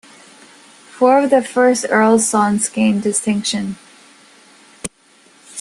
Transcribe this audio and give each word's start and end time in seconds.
Four 0.93 1.19
of 1.21 1.29
the 1.29 1.43
first 1.43 1.85
earl's 1.87 2.27
sons 2.27 2.67
gained 2.69 3.03
distinction. 3.03 3.75